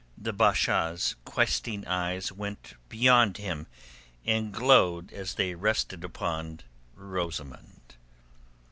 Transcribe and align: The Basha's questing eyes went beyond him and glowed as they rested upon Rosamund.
The 0.17 0.33
Basha's 0.33 1.15
questing 1.25 1.85
eyes 1.85 2.31
went 2.31 2.73
beyond 2.89 3.37
him 3.37 3.67
and 4.25 4.51
glowed 4.51 5.13
as 5.13 5.35
they 5.35 5.53
rested 5.53 6.03
upon 6.03 6.61
Rosamund. 6.95 7.97